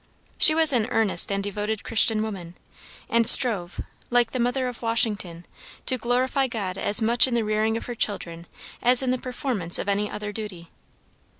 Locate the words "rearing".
7.45-7.77